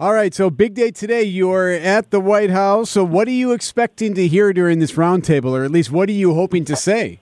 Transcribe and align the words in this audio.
All 0.00 0.14
right, 0.14 0.32
so 0.32 0.48
big 0.48 0.72
day 0.72 0.92
today. 0.92 1.24
You're 1.24 1.72
at 1.72 2.10
the 2.10 2.20
White 2.20 2.48
House. 2.48 2.88
So, 2.88 3.04
what 3.04 3.28
are 3.28 3.32
you 3.32 3.52
expecting 3.52 4.14
to 4.14 4.26
hear 4.26 4.50
during 4.54 4.78
this 4.78 4.92
roundtable, 4.92 5.50
or 5.50 5.62
at 5.62 5.70
least 5.70 5.90
what 5.92 6.08
are 6.08 6.12
you 6.12 6.32
hoping 6.32 6.64
to 6.64 6.74
say? 6.74 7.20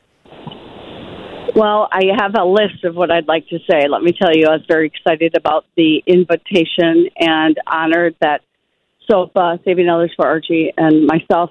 Well, 1.56 1.88
I 1.90 2.02
have 2.16 2.36
a 2.38 2.44
list 2.44 2.84
of 2.84 2.94
what 2.94 3.10
I'd 3.10 3.26
like 3.26 3.48
to 3.48 3.58
say. 3.68 3.88
Let 3.88 4.02
me 4.02 4.12
tell 4.12 4.30
you, 4.32 4.46
I 4.46 4.52
was 4.52 4.64
very 4.68 4.86
excited 4.86 5.36
about 5.36 5.64
the 5.76 6.04
invitation 6.06 7.08
and 7.18 7.56
honored 7.66 8.14
that 8.20 8.42
SOFA, 9.10 9.58
Saving 9.64 9.88
Others 9.88 10.12
for 10.14 10.28
Archie, 10.28 10.72
and 10.76 11.04
myself, 11.04 11.50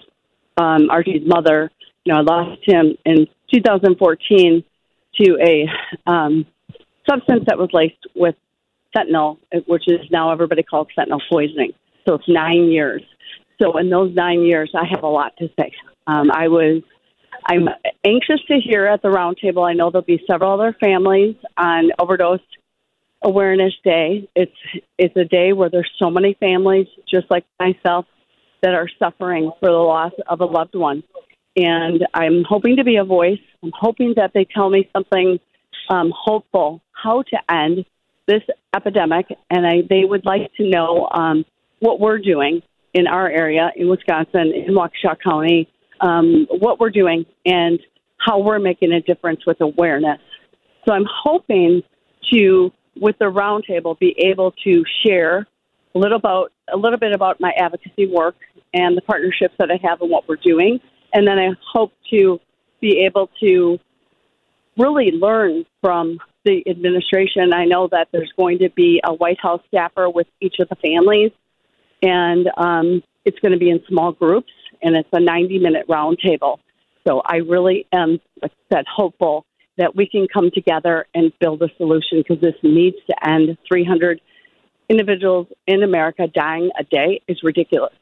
um, 0.55 0.89
Archie's 0.89 1.27
mother, 1.27 1.69
you 2.05 2.13
know, 2.13 2.19
I 2.19 2.21
lost 2.21 2.61
him 2.65 2.95
in 3.05 3.27
2014 3.53 4.63
to 5.19 5.37
a 5.45 6.09
um, 6.09 6.45
substance 7.05 7.43
that 7.47 7.57
was 7.57 7.67
laced 7.73 8.07
with 8.15 8.35
fentanyl, 8.95 9.37
which 9.65 9.83
is 9.87 9.99
now 10.11 10.31
everybody 10.31 10.63
calls 10.63 10.87
fentanyl 10.97 11.21
poisoning. 11.29 11.73
So 12.07 12.15
it's 12.15 12.27
nine 12.27 12.71
years. 12.71 13.03
So 13.61 13.77
in 13.77 13.89
those 13.89 14.13
nine 14.13 14.41
years, 14.41 14.71
I 14.75 14.85
have 14.89 15.03
a 15.03 15.07
lot 15.07 15.33
to 15.39 15.49
say. 15.59 15.71
Um, 16.05 16.31
I 16.31 16.47
was, 16.47 16.83
I'm 17.45 17.67
anxious 18.05 18.39
to 18.47 18.59
hear 18.63 18.85
at 18.85 19.01
the 19.01 19.09
roundtable. 19.09 19.67
I 19.67 19.73
know 19.73 19.89
there'll 19.89 20.05
be 20.05 20.21
several 20.29 20.53
other 20.53 20.75
families 20.79 21.35
on 21.57 21.89
overdose 21.99 22.39
awareness 23.23 23.73
day. 23.83 24.29
It's 24.35 24.51
it's 24.97 25.15
a 25.17 25.25
day 25.25 25.53
where 25.53 25.69
there's 25.69 25.89
so 26.01 26.09
many 26.09 26.35
families, 26.39 26.87
just 27.09 27.25
like 27.29 27.45
myself, 27.59 28.05
that 28.61 28.73
are 28.73 28.89
suffering 28.99 29.51
for 29.59 29.69
the 29.69 29.75
loss 29.75 30.13
of 30.27 30.41
a 30.41 30.45
loved 30.45 30.75
one. 30.75 31.03
And 31.55 32.05
I'm 32.13 32.43
hoping 32.47 32.77
to 32.77 32.83
be 32.83 32.97
a 32.97 33.03
voice. 33.03 33.39
I'm 33.63 33.71
hoping 33.73 34.13
that 34.17 34.31
they 34.33 34.45
tell 34.45 34.69
me 34.69 34.87
something 34.93 35.39
um, 35.89 36.13
hopeful, 36.15 36.81
how 36.91 37.23
to 37.23 37.37
end 37.51 37.85
this 38.27 38.43
epidemic, 38.75 39.27
and 39.49 39.65
I, 39.65 39.81
they 39.89 40.03
would 40.03 40.25
like 40.25 40.53
to 40.57 40.69
know 40.69 41.07
um, 41.11 41.45
what 41.79 41.99
we're 41.99 42.19
doing 42.19 42.61
in 42.93 43.07
our 43.07 43.29
area 43.29 43.71
in 43.75 43.89
Wisconsin, 43.89 44.53
in 44.55 44.75
Waukesha 44.75 45.17
County, 45.23 45.69
um, 46.01 46.47
what 46.49 46.79
we're 46.79 46.89
doing, 46.89 47.25
and 47.45 47.79
how 48.17 48.39
we're 48.39 48.59
making 48.59 48.91
a 48.91 49.01
difference 49.01 49.45
with 49.45 49.61
awareness. 49.61 50.19
So 50.85 50.93
I'm 50.93 51.05
hoping 51.23 51.83
to, 52.31 52.71
with 52.95 53.17
the 53.19 53.25
roundtable, 53.25 53.97
be 53.97 54.15
able 54.17 54.53
to 54.63 54.83
share 55.05 55.47
a 55.95 55.99
little 55.99 56.17
about 56.17 56.51
a 56.71 56.77
little 56.77 56.99
bit 56.99 57.13
about 57.13 57.39
my 57.39 57.51
advocacy 57.57 58.07
work 58.07 58.35
and 58.73 58.97
the 58.97 59.01
partnerships 59.01 59.55
that 59.57 59.69
I 59.71 59.79
have 59.87 60.01
and 60.01 60.11
what 60.11 60.27
we're 60.27 60.35
doing, 60.35 60.79
and 61.13 61.25
then 61.25 61.39
I 61.39 61.49
hope 61.73 61.93
to 62.11 62.39
be 62.81 63.05
able 63.05 63.29
to 63.39 63.79
really 64.77 65.11
learn 65.11 65.65
from 65.81 66.19
the 66.45 66.63
administration. 66.69 67.53
I 67.53 67.65
know 67.65 67.87
that 67.91 68.09
there's 68.11 68.31
going 68.37 68.59
to 68.59 68.69
be 68.69 69.01
a 69.03 69.13
White 69.13 69.39
House 69.41 69.61
staffer 69.67 70.09
with 70.09 70.27
each 70.39 70.55
of 70.59 70.69
the 70.69 70.75
families, 70.75 71.31
and 72.01 72.49
um, 72.57 73.03
it's 73.25 73.39
going 73.39 73.51
to 73.51 73.57
be 73.57 73.69
in 73.69 73.81
small 73.87 74.11
groups, 74.11 74.51
and 74.81 74.95
it's 74.95 75.09
a 75.11 75.19
90 75.19 75.59
minute 75.59 75.87
roundtable. 75.87 76.59
So 77.07 77.21
I 77.25 77.37
really 77.37 77.85
am, 77.93 78.19
like 78.41 78.51
I 78.71 78.75
said, 78.75 78.85
hopeful 78.93 79.45
that 79.77 79.95
we 79.95 80.07
can 80.07 80.27
come 80.31 80.49
together 80.53 81.05
and 81.13 81.31
build 81.39 81.61
a 81.61 81.69
solution 81.77 82.23
because 82.27 82.41
this 82.41 82.55
needs 82.63 82.97
to 83.09 83.27
end. 83.27 83.57
300 83.67 84.19
individuals 84.89 85.47
in 85.67 85.83
America 85.83 86.27
dying 86.27 86.71
a 86.79 86.83
day 86.83 87.21
is 87.27 87.39
ridiculous. 87.43 87.93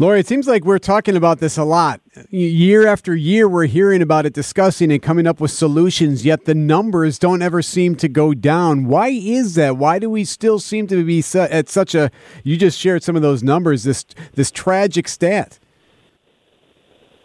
Lauri, 0.00 0.18
it 0.18 0.26
seems 0.26 0.48
like 0.48 0.64
we're 0.64 0.78
talking 0.78 1.14
about 1.14 1.40
this 1.40 1.58
a 1.58 1.62
lot. 1.62 2.00
Year 2.30 2.86
after 2.86 3.14
year, 3.14 3.46
we're 3.46 3.66
hearing 3.66 4.00
about 4.00 4.24
it, 4.24 4.32
discussing 4.32 4.90
and 4.90 5.02
coming 5.02 5.26
up 5.26 5.42
with 5.42 5.50
solutions, 5.50 6.24
yet 6.24 6.46
the 6.46 6.54
numbers 6.54 7.18
don't 7.18 7.42
ever 7.42 7.60
seem 7.60 7.94
to 7.96 8.08
go 8.08 8.32
down. 8.32 8.86
Why 8.86 9.08
is 9.08 9.56
that? 9.56 9.76
Why 9.76 9.98
do 9.98 10.08
we 10.08 10.24
still 10.24 10.58
seem 10.58 10.86
to 10.86 11.04
be 11.04 11.22
at 11.34 11.68
such 11.68 11.94
a, 11.94 12.10
you 12.44 12.56
just 12.56 12.78
shared 12.78 13.02
some 13.02 13.14
of 13.14 13.20
those 13.20 13.42
numbers, 13.42 13.82
this, 13.82 14.06
this 14.36 14.50
tragic 14.50 15.06
stat? 15.06 15.58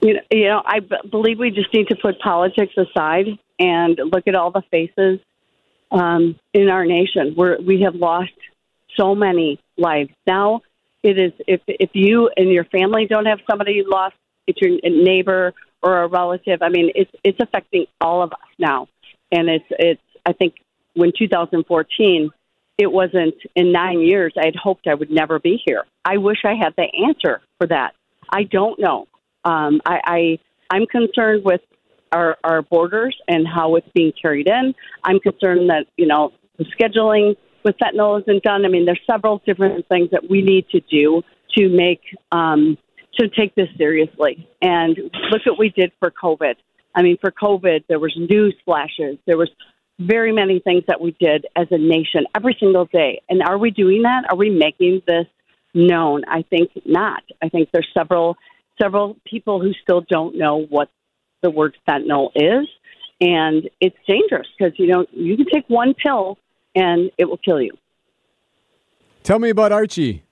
You 0.01 0.15
know, 0.15 0.21
you 0.29 0.47
know, 0.49 0.61
I 0.65 0.81
b- 0.81 0.97
believe 1.09 1.39
we 1.39 1.51
just 1.51 1.73
need 1.73 1.87
to 1.87 1.95
put 1.95 2.19
politics 2.19 2.73
aside 2.75 3.27
and 3.57 3.97
look 4.11 4.27
at 4.27 4.35
all 4.35 4.51
the 4.51 4.63
faces 4.69 5.21
um, 5.91 6.37
in 6.53 6.67
our 6.67 6.85
nation. 6.85 7.35
We're, 7.37 7.57
we 7.61 7.83
have 7.83 7.95
lost 7.95 8.33
so 8.97 9.15
many 9.15 9.61
lives. 9.77 10.09
Now, 10.27 10.59
it 11.05 11.19
is 11.19 11.33
if 11.47 11.61
if 11.67 11.91
you 11.93 12.31
and 12.35 12.49
your 12.51 12.65
family 12.65 13.05
don't 13.05 13.27
have 13.27 13.39
somebody 13.47 13.73
you 13.73 13.89
lost, 13.89 14.15
it's 14.47 14.59
your 14.59 14.71
neighbor 14.83 15.53
or 15.83 16.03
a 16.03 16.07
relative. 16.07 16.61
I 16.63 16.69
mean, 16.69 16.91
it's 16.95 17.11
it's 17.23 17.39
affecting 17.39 17.85
all 18.01 18.23
of 18.23 18.31
us 18.31 18.49
now, 18.57 18.87
and 19.31 19.47
it's 19.47 19.65
it's. 19.69 20.01
I 20.25 20.33
think 20.33 20.55
when 20.95 21.11
2014, 21.15 22.31
it 22.79 22.91
wasn't 22.91 23.35
in 23.55 23.71
nine 23.71 24.01
years. 24.01 24.33
I 24.35 24.45
had 24.45 24.55
hoped 24.55 24.87
I 24.87 24.95
would 24.95 25.11
never 25.11 25.37
be 25.37 25.61
here. 25.63 25.85
I 26.03 26.17
wish 26.17 26.39
I 26.43 26.55
had 26.55 26.73
the 26.75 26.87
answer 27.07 27.41
for 27.59 27.67
that. 27.67 27.93
I 28.27 28.43
don't 28.43 28.79
know. 28.79 29.07
Um, 29.43 29.81
I, 29.85 29.99
I 30.03 30.39
I'm 30.71 30.87
concerned 30.87 31.43
with 31.45 31.61
our 32.11 32.37
our 32.43 32.63
borders 32.63 33.15
and 33.27 33.47
how 33.47 33.75
it's 33.75 33.87
being 33.93 34.11
carried 34.19 34.47
in. 34.47 34.73
I'm 35.03 35.19
concerned 35.19 35.69
that 35.69 35.85
you 35.97 36.07
know 36.07 36.33
the 36.57 36.65
scheduling 36.65 37.35
with 37.65 37.75
fentanyl 37.77 38.21
isn't 38.21 38.43
done. 38.43 38.63
I 38.63 38.69
mean, 38.69 38.85
there's 38.85 39.01
several 39.09 39.41
different 39.45 39.87
things 39.89 40.11
that 40.11 40.29
we 40.29 40.41
need 40.41 40.69
to 40.69 40.79
do 40.79 41.23
to 41.57 41.67
make 41.67 42.01
um, 42.31 42.77
to 43.19 43.27
take 43.29 43.55
this 43.55 43.67
seriously. 43.77 44.47
And 44.61 44.97
look 45.31 45.45
what 45.45 45.59
we 45.59 45.69
did 45.69 45.91
for 45.99 46.11
COVID. 46.11 46.55
I 46.93 47.01
mean, 47.01 47.17
for 47.19 47.31
COVID, 47.31 47.85
there 47.89 47.99
was 47.99 48.15
news 48.17 48.55
flashes. 48.63 49.17
There 49.25 49.37
was 49.37 49.49
very 49.99 50.31
many 50.31 50.59
things 50.59 50.83
that 50.87 50.99
we 51.01 51.15
did 51.19 51.45
as 51.55 51.67
a 51.71 51.77
nation 51.77 52.25
every 52.35 52.55
single 52.59 52.85
day. 52.85 53.21
And 53.29 53.41
are 53.41 53.57
we 53.57 53.71
doing 53.71 54.03
that? 54.03 54.25
Are 54.29 54.37
we 54.37 54.49
making 54.49 55.01
this 55.07 55.25
known? 55.73 56.23
I 56.27 56.43
think 56.43 56.71
not. 56.85 57.23
I 57.41 57.49
think 57.49 57.69
there's 57.71 57.89
several 57.97 58.37
several 58.81 59.17
people 59.25 59.61
who 59.61 59.71
still 59.81 60.01
don't 60.01 60.37
know 60.37 60.65
what 60.69 60.89
the 61.41 61.49
word 61.49 61.77
fentanyl 61.87 62.29
is, 62.35 62.67
and 63.21 63.69
it's 63.79 63.95
dangerous 64.07 64.47
because 64.57 64.77
you 64.77 64.87
know 64.87 65.05
you 65.11 65.37
can 65.37 65.45
take 65.51 65.65
one 65.67 65.93
pill 65.93 66.37
and 66.75 67.11
it 67.17 67.25
will 67.25 67.37
kill 67.37 67.61
you. 67.61 67.71
Tell 69.23 69.39
me 69.39 69.49
about 69.49 69.71
Archie. 69.71 70.23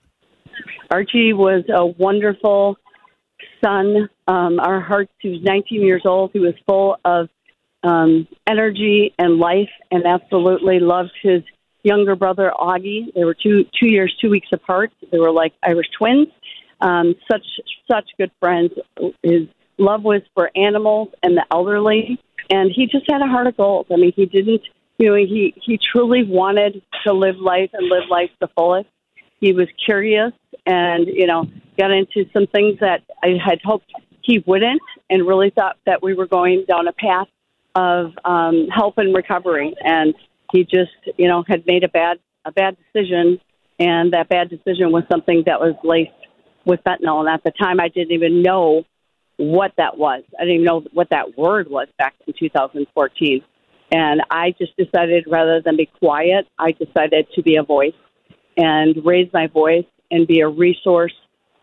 Archie 0.90 1.32
was 1.32 1.64
a 1.68 1.84
wonderful 1.84 2.76
son. 3.64 4.08
Um, 4.28 4.60
our 4.60 4.80
hearts, 4.80 5.12
he 5.18 5.30
was 5.30 5.42
19 5.42 5.82
years 5.82 6.02
old. 6.04 6.30
He 6.32 6.38
was 6.38 6.54
full 6.66 6.96
of 7.04 7.28
um, 7.82 8.28
energy 8.46 9.14
and 9.18 9.38
life 9.38 9.70
and 9.90 10.04
absolutely 10.06 10.78
loved 10.80 11.12
his 11.22 11.42
younger 11.82 12.16
brother, 12.16 12.52
Augie. 12.58 13.12
They 13.14 13.24
were 13.24 13.34
two, 13.34 13.64
two 13.78 13.90
years, 13.90 14.16
two 14.20 14.30
weeks 14.30 14.48
apart. 14.52 14.92
They 15.10 15.18
were 15.18 15.32
like 15.32 15.52
Irish 15.62 15.88
twins. 15.96 16.28
Um, 16.80 17.14
such, 17.30 17.44
such 17.90 18.10
good 18.18 18.30
friends. 18.40 18.72
His 19.22 19.48
love 19.78 20.02
was 20.02 20.22
for 20.34 20.50
animals 20.56 21.08
and 21.22 21.36
the 21.36 21.44
elderly. 21.50 22.18
And 22.50 22.70
he 22.74 22.86
just 22.86 23.10
had 23.10 23.22
a 23.22 23.26
heart 23.26 23.46
of 23.46 23.56
gold. 23.56 23.86
I 23.90 23.96
mean, 23.96 24.12
he 24.14 24.26
didn't 24.26 24.62
you 24.98 25.08
know, 25.08 25.14
he, 25.16 25.54
he 25.64 25.78
truly 25.78 26.24
wanted 26.24 26.82
to 27.04 27.12
live 27.12 27.36
life 27.36 27.70
and 27.72 27.88
live 27.88 28.08
life 28.08 28.30
the 28.40 28.48
fullest. 28.54 28.88
He 29.40 29.52
was 29.52 29.68
curious 29.84 30.32
and, 30.66 31.06
you 31.06 31.26
know, 31.26 31.46
got 31.78 31.90
into 31.90 32.24
some 32.32 32.46
things 32.46 32.78
that 32.80 33.02
I 33.22 33.36
had 33.44 33.60
hoped 33.62 33.92
he 34.22 34.42
wouldn't 34.46 34.80
and 35.10 35.26
really 35.26 35.50
thought 35.50 35.76
that 35.86 36.02
we 36.02 36.14
were 36.14 36.26
going 36.26 36.64
down 36.66 36.88
a 36.88 36.92
path 36.92 37.28
of 37.74 38.12
um, 38.24 38.68
help 38.68 38.98
and 38.98 39.14
recovery. 39.14 39.74
And 39.82 40.14
he 40.52 40.64
just, 40.64 40.92
you 41.16 41.28
know, 41.28 41.44
had 41.46 41.66
made 41.66 41.84
a 41.84 41.88
bad, 41.88 42.18
a 42.44 42.52
bad 42.52 42.76
decision. 42.92 43.40
And 43.78 44.12
that 44.12 44.28
bad 44.28 44.48
decision 44.48 44.92
was 44.92 45.02
something 45.10 45.42
that 45.46 45.60
was 45.60 45.74
laced 45.82 46.12
with 46.64 46.80
fentanyl. 46.84 47.20
And 47.20 47.28
at 47.28 47.42
the 47.42 47.50
time, 47.50 47.80
I 47.80 47.88
didn't 47.88 48.12
even 48.12 48.42
know 48.42 48.84
what 49.36 49.72
that 49.76 49.98
was. 49.98 50.22
I 50.38 50.44
didn't 50.44 50.54
even 50.54 50.64
know 50.64 50.84
what 50.92 51.10
that 51.10 51.36
word 51.36 51.68
was 51.68 51.88
back 51.98 52.14
in 52.26 52.34
2014. 52.38 53.42
And 53.92 54.22
I 54.30 54.54
just 54.58 54.76
decided 54.76 55.24
rather 55.28 55.60
than 55.60 55.76
be 55.76 55.86
quiet, 55.86 56.46
I 56.58 56.72
decided 56.72 57.26
to 57.34 57.42
be 57.42 57.56
a 57.56 57.62
voice 57.62 57.94
and 58.56 59.04
raise 59.04 59.30
my 59.32 59.46
voice 59.46 59.84
and 60.10 60.26
be 60.26 60.40
a 60.40 60.48
resource 60.48 61.14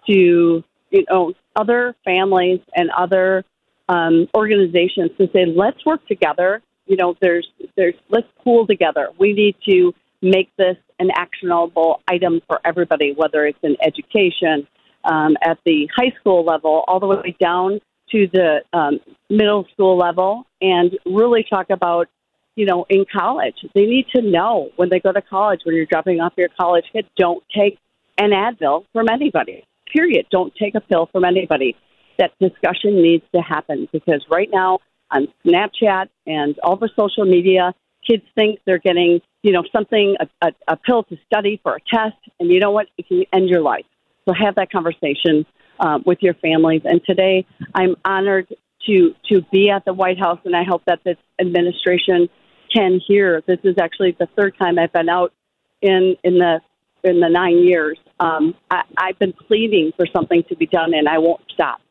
to 0.08 0.64
you 0.90 1.06
know 1.10 1.34
other 1.56 1.96
families 2.04 2.60
and 2.76 2.90
other 2.92 3.44
um, 3.90 4.28
organizations 4.36 5.12
to 5.18 5.28
say 5.34 5.46
let's 5.46 5.86
work 5.86 6.06
together. 6.08 6.62
You 6.86 6.98
know, 6.98 7.16
there's 7.22 7.48
there's 7.76 7.96
let's 8.10 8.28
pool 8.44 8.68
together. 8.68 9.10
We 9.18 9.34
need 9.34 9.56
to 9.70 9.94
make 10.22 10.56
this 10.58 10.78
an 11.00 11.10
actionable 11.16 12.02
item 12.08 12.42
for 12.48 12.60
everybody, 12.64 13.14
whether 13.14 13.46
it's 13.46 13.60
in 13.64 13.76
education, 13.82 14.68
um, 15.04 15.36
at 15.42 15.58
the 15.66 15.90
high 15.96 16.14
school 16.20 16.44
level, 16.46 16.84
all 16.88 17.00
the 17.00 17.08
way 17.08 17.36
down 17.40 17.82
to 18.12 18.28
the 18.32 18.62
um, 18.74 19.00
middle 19.30 19.68
school 19.74 19.98
level, 19.98 20.46
and 20.62 20.98
really 21.06 21.46
talk 21.50 21.70
about 21.70 22.08
you 22.56 22.66
know, 22.66 22.86
in 22.90 23.06
college. 23.12 23.56
They 23.74 23.86
need 23.86 24.08
to 24.16 24.22
know 24.22 24.70
when 24.76 24.90
they 24.90 25.00
go 25.00 25.12
to 25.12 25.22
college, 25.22 25.62
when 25.64 25.76
you're 25.76 25.86
dropping 25.86 26.20
off 26.20 26.34
your 26.38 26.50
college 26.60 26.86
kid, 26.92 27.06
don't 27.18 27.44
take 27.56 27.80
an 28.18 28.32
Advil 28.32 28.86
from 28.94 29.08
anybody. 29.10 29.64
Period. 29.92 30.26
Don't 30.32 30.54
take 30.56 30.76
a 30.76 30.82
pill 30.82 31.08
from 31.12 31.26
anybody. 31.26 31.76
That 32.20 32.32
discussion 32.40 33.02
needs 33.02 33.24
to 33.34 33.42
happen 33.42 33.88
because 33.92 34.24
right 34.30 34.50
now 34.52 34.80
on 35.10 35.28
Snapchat 35.46 36.10
and 36.28 36.58
all 36.60 36.76
the 36.76 36.90
social 36.96 37.26
media, 37.26 37.74
kids 38.08 38.24
think 38.36 38.60
they're 38.66 38.80
getting, 38.80 39.22
you 39.44 39.52
know, 39.52 39.64
something, 39.72 40.16
a, 40.20 40.48
a, 40.48 40.52
a 40.68 40.78
pill 40.78 41.04
to 41.04 41.18
study 41.26 41.60
for 41.64 41.76
a 41.76 41.80
test, 41.80 42.18
and 42.40 42.52
you 42.52 42.60
know 42.60 42.72
what? 42.72 42.88
It 42.98 43.08
can 43.08 43.24
end 43.34 43.50
your 43.50 43.62
life. 43.62 43.86
So 44.28 44.34
have 44.34 44.56
that 44.56 44.72
conversation 44.72 45.46
uh, 45.82 46.00
with 46.06 46.20
your 46.22 46.36
families. 46.36 46.84
And 46.86 47.02
today, 47.04 47.46
I'm 47.76 47.96
honored 48.06 48.48
to 48.86 49.16
to 49.30 49.42
be 49.52 49.70
at 49.70 49.84
the 49.84 49.94
White 49.94 50.20
House, 50.20 50.40
and 50.46 50.56
I 50.56 50.64
hope 50.64 50.84
that 50.86 51.04
this 51.04 51.18
administration 51.40 52.30
can 52.74 53.02
hear. 53.06 53.42
This 53.46 53.60
is 53.64 53.76
actually 53.80 54.16
the 54.18 54.28
third 54.38 54.58
time 54.58 54.80
I've 54.80 54.94
been 54.94 55.10
out 55.10 55.34
in 55.82 56.16
in 56.24 56.38
the 56.38 56.62
in 57.04 57.20
the 57.20 57.30
nine 57.30 57.58
years. 57.60 57.98
Um, 58.20 58.56
I, 58.70 58.84
I've 58.98 59.20
been 59.20 59.34
pleading 59.34 59.92
for 59.98 60.06
something 60.14 60.44
to 60.50 60.56
be 60.56 60.68
done, 60.68 60.94
and 60.94 61.10
I 61.10 61.18
won't 61.18 61.42
stop. 61.52 61.82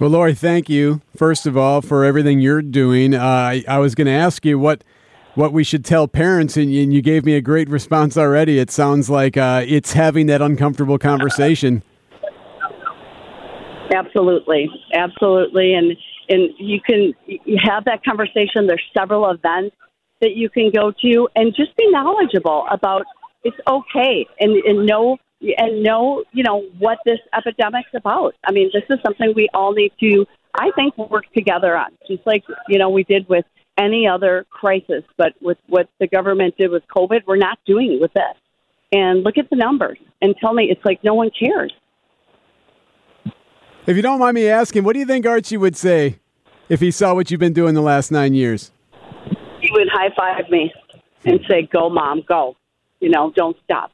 Well, 0.00 0.10
Lauri, 0.10 0.34
thank 0.34 0.68
you 0.68 1.02
first 1.16 1.46
of 1.46 1.56
all 1.56 1.80
for 1.80 2.04
everything 2.04 2.40
you're 2.40 2.62
doing. 2.62 3.14
Uh, 3.14 3.22
I, 3.22 3.64
I 3.68 3.78
was 3.78 3.94
going 3.94 4.06
to 4.06 4.12
ask 4.12 4.44
you 4.44 4.58
what 4.58 4.82
what 5.34 5.52
we 5.52 5.64
should 5.64 5.84
tell 5.84 6.06
parents, 6.06 6.56
and, 6.56 6.72
and, 6.72 6.94
you 6.94 7.02
gave 7.02 7.24
me 7.24 7.34
a 7.34 7.40
great 7.40 7.68
response 7.68 8.16
already. 8.16 8.60
It 8.60 8.70
sounds 8.70 9.10
like 9.10 9.36
uh, 9.36 9.64
it's 9.66 9.92
having 9.92 10.26
that 10.26 10.40
uncomfortable 10.40 10.96
conversation. 10.96 11.82
Absolutely, 13.94 14.68
absolutely, 14.92 15.74
and 15.74 15.96
and 16.28 16.50
you 16.58 16.80
can 16.80 17.14
you 17.26 17.58
have 17.62 17.84
that 17.84 18.04
conversation. 18.04 18.66
There's 18.66 18.82
several 18.96 19.30
events 19.30 19.76
that 20.20 20.34
you 20.34 20.48
can 20.48 20.70
go 20.74 20.90
to, 20.90 21.28
and 21.36 21.54
just 21.54 21.76
be 21.76 21.88
knowledgeable 21.90 22.66
about 22.70 23.04
it's 23.44 23.56
okay, 23.68 24.26
and 24.40 24.56
and 24.64 24.86
know 24.86 25.18
and 25.40 25.82
know 25.82 26.24
you 26.32 26.42
know 26.42 26.62
what 26.78 26.98
this 27.04 27.18
epidemic's 27.34 27.94
about. 27.94 28.34
I 28.46 28.52
mean, 28.52 28.70
this 28.72 28.84
is 28.88 28.98
something 29.04 29.32
we 29.36 29.48
all 29.54 29.72
need 29.72 29.92
to, 30.00 30.26
I 30.54 30.70
think, 30.74 30.96
work 30.96 31.24
together 31.34 31.76
on, 31.76 31.90
just 32.08 32.26
like 32.26 32.44
you 32.68 32.78
know 32.78 32.90
we 32.90 33.04
did 33.04 33.28
with 33.28 33.44
any 33.78 34.08
other 34.08 34.46
crisis. 34.50 35.04
But 35.16 35.34
with 35.40 35.58
what 35.68 35.88
the 36.00 36.06
government 36.06 36.54
did 36.58 36.70
with 36.70 36.84
COVID, 36.94 37.22
we're 37.26 37.36
not 37.36 37.58
doing 37.66 37.92
it 37.92 38.00
with 38.00 38.12
this. 38.12 38.36
And 38.92 39.24
look 39.24 39.38
at 39.38 39.50
the 39.50 39.56
numbers 39.56 39.98
and 40.22 40.36
tell 40.40 40.54
me 40.54 40.68
it's 40.70 40.84
like 40.84 41.02
no 41.02 41.14
one 41.14 41.30
cares. 41.36 41.72
If 43.86 43.96
you 43.96 44.02
don't 44.02 44.18
mind 44.18 44.34
me 44.34 44.48
asking, 44.48 44.84
what 44.84 44.94
do 44.94 44.98
you 44.98 45.06
think 45.06 45.26
Archie 45.26 45.58
would 45.58 45.76
say 45.76 46.18
if 46.68 46.80
he 46.80 46.90
saw 46.90 47.14
what 47.14 47.30
you've 47.30 47.40
been 47.40 47.52
doing 47.52 47.74
the 47.74 47.82
last 47.82 48.10
nine 48.10 48.32
years? 48.32 48.70
He 49.60 49.70
would 49.72 49.88
high 49.92 50.10
five 50.16 50.48
me 50.50 50.72
and 51.24 51.40
say, 51.48 51.68
Go, 51.70 51.90
mom, 51.90 52.22
go. 52.26 52.56
You 53.00 53.10
know, 53.10 53.32
don't 53.34 53.56
stop. 53.64 53.90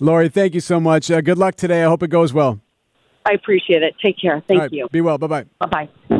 Lauri, 0.00 0.28
thank 0.28 0.54
you 0.54 0.60
so 0.60 0.78
much. 0.78 1.10
Uh, 1.10 1.20
good 1.20 1.38
luck 1.38 1.56
today. 1.56 1.82
I 1.82 1.88
hope 1.88 2.04
it 2.04 2.08
goes 2.08 2.32
well. 2.32 2.60
I 3.26 3.32
appreciate 3.32 3.82
it. 3.82 3.94
Take 4.00 4.16
care. 4.20 4.40
Thank 4.46 4.72
you. 4.72 4.88
Be 4.90 5.00
well. 5.00 5.18
Bye 5.18 5.26
bye. 5.26 5.44
Bye 5.58 5.88
bye. 6.08 6.16